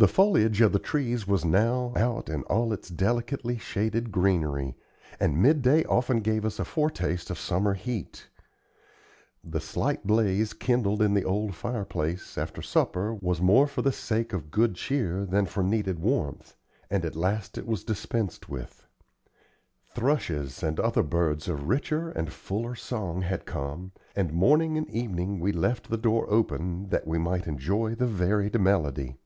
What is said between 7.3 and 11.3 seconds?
of summer heat. The slight blaze kindled in the